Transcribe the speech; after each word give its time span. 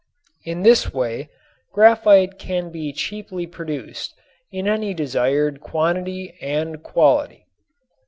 In 0.45 0.63
this 0.63 0.91
way 0.91 1.29
graphite 1.73 2.39
can 2.39 2.71
be 2.71 2.91
cheaply 2.91 3.45
produced 3.45 4.15
in 4.51 4.67
any 4.67 4.95
desired 4.95 5.59
quantity 5.61 6.35
and 6.41 6.81
quality. 6.81 7.45